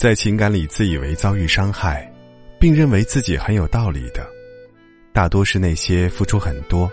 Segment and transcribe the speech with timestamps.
[0.00, 2.10] 在情感里自以为遭遇伤害，
[2.58, 4.26] 并认为自己很有道理的，
[5.12, 6.90] 大多是那些付出很多，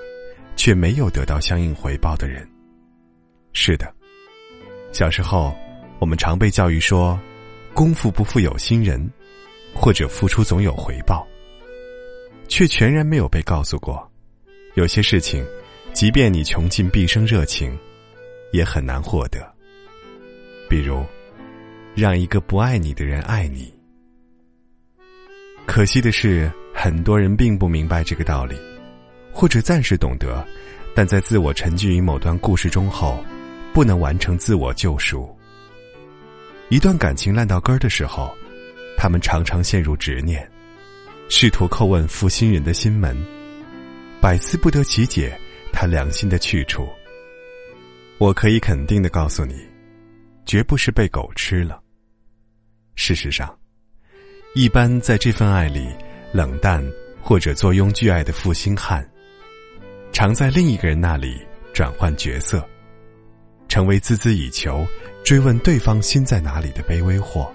[0.57, 2.45] 却没有得到相应回报的人。
[3.53, 3.89] 是的，
[4.91, 5.55] 小时候
[5.99, 7.17] 我们常被教育说
[7.73, 9.09] ：“功夫不负有心人”，
[9.73, 11.25] 或者“付出总有回报”，
[12.49, 14.05] 却全然没有被告诉过，
[14.73, 15.47] 有些事情，
[15.93, 17.73] 即便你穷尽毕生热情，
[18.51, 19.39] 也很难获得。
[20.69, 21.05] 比如。
[21.99, 23.73] 让一个不爱你的人爱你。
[25.65, 28.55] 可惜的是，很多人并不明白这个道理，
[29.33, 30.45] 或者暂时懂得，
[30.95, 33.17] 但在自我沉浸于某段故事中后，
[33.73, 35.35] 不能完成自我救赎。
[36.69, 38.31] 一段感情烂到根儿的时候，
[38.95, 40.47] 他们常常陷入执念，
[41.29, 43.17] 试图叩问负心人的心门，
[44.21, 45.35] 百思不得其解
[45.73, 46.87] 他良心的去处。
[48.19, 49.55] 我可以肯定的告诉你，
[50.45, 51.81] 绝不是被狗吃了。
[52.97, 53.57] 事实上，
[54.55, 55.87] 一般在这份爱里
[56.33, 56.83] 冷淡
[57.21, 59.07] 或者坐拥巨爱的负心汉，
[60.11, 61.39] 常在另一个人那里
[61.71, 62.67] 转换角色，
[63.69, 64.85] 成为孜孜以求、
[65.23, 67.53] 追问对方心在哪里的卑微货。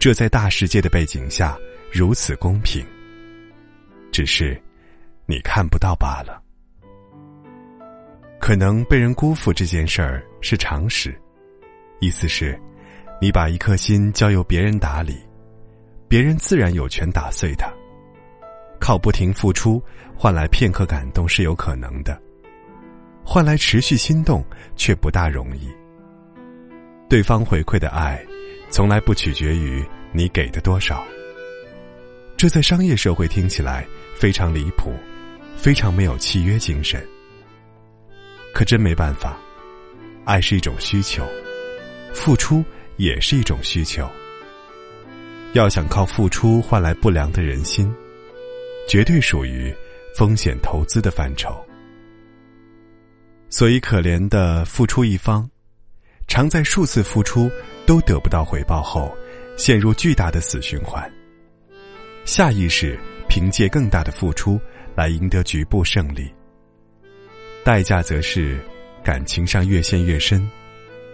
[0.00, 1.56] 这在大世界的背景下
[1.90, 2.84] 如此公平，
[4.10, 4.60] 只是
[5.24, 6.42] 你看不到罢了。
[8.40, 11.18] 可能被人辜负这件事儿是常识，
[12.00, 12.60] 意思是。
[13.20, 15.16] 你把一颗心交由别人打理，
[16.08, 17.72] 别人自然有权打碎它。
[18.80, 19.82] 靠不停付出
[20.14, 22.20] 换来片刻感动是有可能的，
[23.24, 24.44] 换来持续心动
[24.76, 25.70] 却不大容易。
[27.08, 28.22] 对方回馈的爱，
[28.68, 31.02] 从来不取决于你给的多少。
[32.36, 34.92] 这在商业社会听起来非常离谱，
[35.56, 37.02] 非常没有契约精神。
[38.52, 39.38] 可真没办法，
[40.24, 41.24] 爱是一种需求，
[42.12, 42.62] 付出。
[42.96, 44.08] 也是一种需求。
[45.52, 47.94] 要想靠付出换来不良的人心，
[48.88, 49.72] 绝对属于
[50.16, 51.54] 风险投资的范畴。
[53.48, 55.48] 所以，可怜的付出一方，
[56.26, 57.48] 常在数次付出
[57.86, 59.16] 都得不到回报后，
[59.56, 61.08] 陷入巨大的死循环。
[62.24, 64.60] 下意识凭借更大的付出
[64.96, 66.28] 来赢得局部胜利，
[67.62, 68.58] 代价则是
[69.04, 70.50] 感情上越陷越深，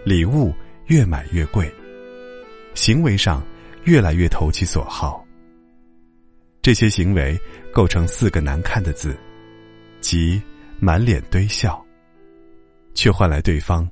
[0.03, 0.51] 礼物。
[0.91, 1.73] 越买越贵，
[2.73, 3.41] 行为上
[3.85, 5.25] 越来越投其所好。
[6.61, 7.39] 这些行为
[7.71, 9.17] 构成四个难看的字，
[10.01, 10.41] 即
[10.81, 11.81] 满脸堆笑，
[12.93, 13.89] 却换来对方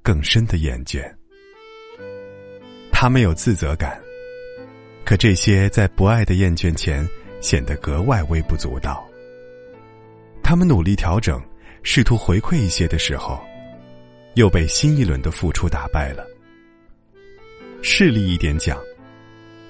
[0.00, 1.12] 更深的厌倦。
[2.92, 4.00] 他没有自责感，
[5.04, 7.04] 可这些在不爱的厌倦前
[7.40, 9.04] 显得格外微不足道。
[10.40, 11.42] 他们努力调整，
[11.82, 13.44] 试图回馈一些的时候。
[14.38, 16.24] 又被新一轮的付出打败了。
[17.82, 18.78] 势利一点讲，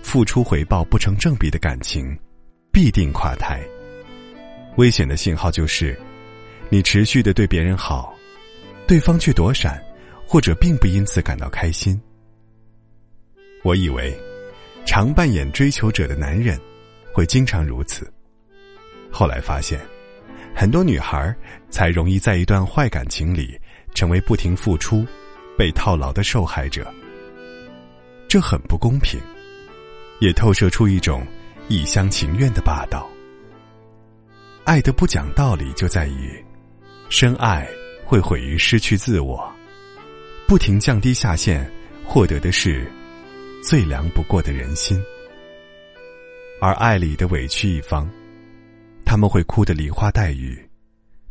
[0.03, 2.15] 付出回报不成正比的感情，
[2.71, 3.63] 必定垮台。
[4.77, 5.99] 危险的信号就是，
[6.69, 8.15] 你持续的对别人好，
[8.87, 9.83] 对方却躲闪，
[10.27, 11.99] 或者并不因此感到开心。
[13.63, 14.15] 我以为，
[14.85, 16.61] 常扮演追求者的男人，
[17.11, 18.07] 会经常如此。
[19.11, 19.81] 后来发现，
[20.55, 21.35] 很多女孩
[21.71, 23.59] 才容易在一段坏感情里。
[23.95, 25.07] 成为不停付出、
[25.57, 26.87] 被套牢的受害者，
[28.29, 29.21] 这很不公平，
[30.21, 31.27] 也透射出一种
[31.69, 33.09] 一厢情愿的霸道。
[34.65, 36.45] 爱的不讲道理就在于，
[37.09, 37.67] 深爱
[38.05, 39.51] 会毁于失去自我，
[40.47, 41.69] 不停降低下限，
[42.05, 42.87] 获得的是
[43.63, 45.03] 最凉不过的人心。
[46.61, 48.09] 而爱里的委屈一方，
[49.05, 50.59] 他们会哭得梨花带雨，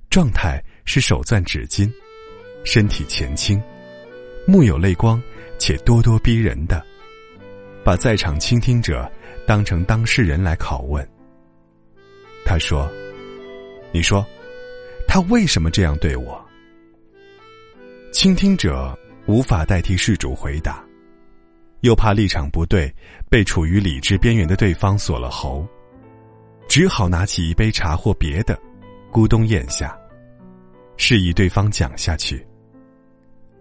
[0.09, 1.91] 状态是手攥纸巾。
[2.67, 3.63] 身体前倾，
[4.45, 5.23] 目有泪光，
[5.57, 6.83] 且咄咄逼人的，
[7.81, 9.09] 把在场倾听者
[9.47, 11.07] 当成当事人来拷问。
[12.44, 12.91] 他说
[13.94, 14.24] ：“你说，
[15.07, 16.45] 他为什么这样对我？”
[18.12, 18.94] 倾听者
[19.27, 20.83] 无法代替事主回答，
[21.80, 22.94] 又怕立场不对
[23.30, 25.65] 被处于理智边缘的对方锁了喉，
[26.68, 28.59] 只好拿起一杯茶或别的，
[29.09, 29.97] 咕咚咽下，
[30.97, 32.45] 示意对方讲下去。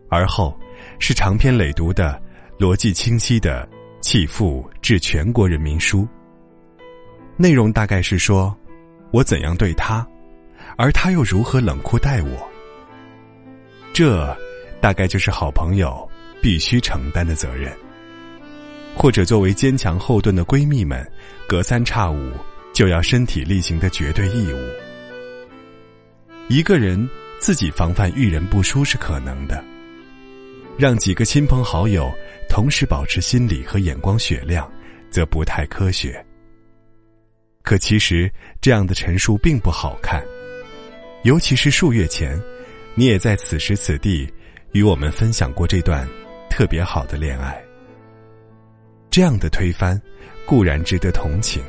[0.09, 0.57] 而后，
[0.99, 2.21] 是长篇累牍的、
[2.59, 3.69] 逻辑清晰的
[4.01, 6.07] 弃妇致全国人民书。
[7.37, 8.57] 内容大概是说，
[9.11, 10.07] 我怎样对他，
[10.79, 12.49] 而他又如何冷酷待我。
[13.93, 14.37] 这，
[14.81, 16.09] 大概就是好朋友
[16.41, 17.73] 必须承担的责任，
[18.95, 21.07] 或者作为坚强后盾的闺蜜们，
[21.49, 22.33] 隔三差五
[22.73, 24.59] 就要身体力行的绝对义务。
[26.49, 27.09] 一个人
[27.39, 29.63] 自己防范遇人不淑是可能的。
[30.79, 32.13] 让几个亲朋好友
[32.49, 34.71] 同时保持心理和眼光雪亮，
[35.11, 36.23] 则不太科学。
[37.63, 38.31] 可其实
[38.61, 40.23] 这样的陈述并不好看，
[41.25, 42.41] 尤其是数月前，
[42.95, 44.31] 你也在此时此地
[44.73, 46.07] 与我们分享过这段
[46.51, 47.61] 特别好的恋爱。
[49.11, 50.01] 这样的推翻
[50.45, 51.65] 固然值得同情，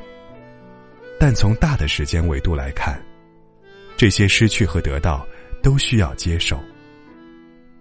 [1.18, 3.02] 但从大的时间维度来看，
[3.96, 5.26] 这些失去和得到
[5.64, 6.62] 都需要接受。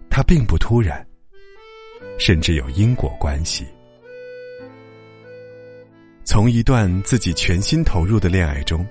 [0.08, 1.05] 它并不突然。
[2.18, 3.66] 甚至有因果关系。
[6.24, 8.86] 从一段自己全心投入的恋爱中，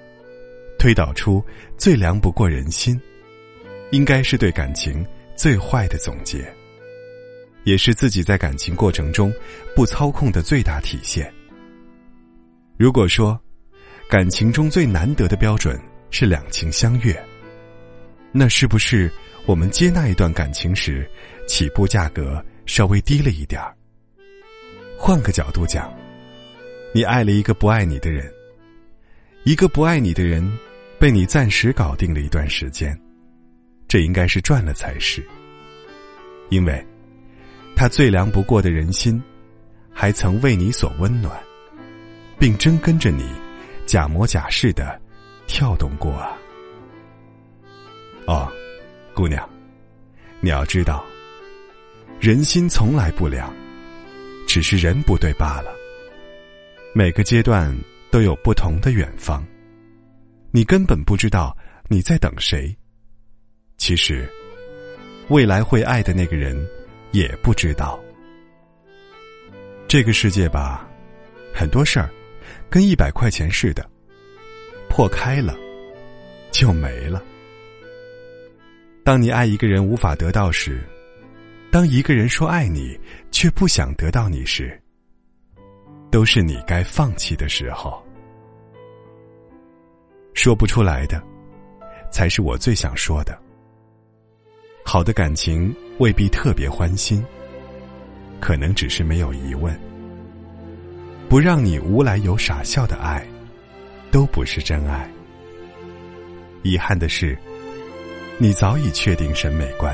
[0.80, 1.44] 推导出
[1.78, 3.00] 最凉不过人心，
[3.92, 5.06] 应该是对感情
[5.36, 6.46] 最坏的总结，
[7.64, 9.34] 也是自己在感情过程中
[9.76, 11.32] 不操控的最大体现。
[12.78, 13.40] 如果说，
[14.10, 15.80] 感情中最难得的标准
[16.12, 17.14] 是两情相悦，
[18.32, 19.12] 那是不是
[19.46, 21.10] 我们接纳一段感情时，
[21.48, 22.44] 起步价格？
[22.66, 23.76] 稍微低了一点儿。
[24.98, 25.94] 换个角度讲，
[26.94, 28.32] 你爱了一个不爱你的人，
[29.44, 30.50] 一个不爱你的人，
[30.98, 33.00] 被你暂时搞定了一段时间，
[33.88, 35.24] 这应该是赚了才是。
[36.50, 36.86] 因为，
[37.76, 39.22] 他最凉不过的人心，
[39.92, 41.38] 还曾为你所温暖，
[42.40, 43.30] 并真跟着你，
[43.86, 45.00] 假模假式的
[45.48, 46.38] 跳动过啊。
[48.28, 48.52] 哦，
[49.14, 49.48] 姑娘，
[50.40, 51.06] 你要知道。
[52.20, 53.54] 人心从来不凉，
[54.48, 55.72] 只是人不对罢了。
[56.94, 57.76] 每个阶段
[58.10, 59.46] 都有不同的远方，
[60.52, 61.56] 你根本不知道
[61.88, 62.76] 你在等谁。
[63.78, 64.28] 其实，
[65.28, 66.58] 未来会爱的那个人
[67.12, 68.00] 也不知道。
[69.88, 70.88] 这个世界吧，
[71.54, 72.10] 很多事儿
[72.70, 73.88] 跟一百块钱似的，
[74.90, 75.56] 破开了
[76.52, 77.22] 就没了。
[79.04, 80.82] 当你爱一个人无法得到时，
[81.76, 82.98] 当一个人说爱你，
[83.32, 84.82] 却不想得到你时，
[86.10, 88.02] 都是你该放弃的时候。
[90.34, 91.22] 说不出来的，
[92.10, 93.38] 才是我最想说的。
[94.86, 97.22] 好的感情未必特别欢心，
[98.40, 99.78] 可能只是没有疑问。
[101.28, 103.28] 不让你无来由傻笑的爱，
[104.12, 105.12] 都不是真爱。
[106.64, 107.38] 遗憾的是，
[108.38, 109.94] 你早已确定审美观。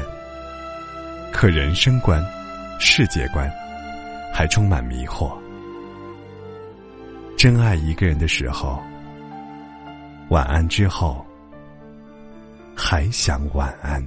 [1.32, 2.24] 可人生观、
[2.80, 3.52] 世界观
[4.34, 5.36] 还充满迷惑。
[7.38, 8.80] 真爱一个人的时候，
[10.30, 11.26] 晚安之后
[12.76, 14.06] 还想晚安。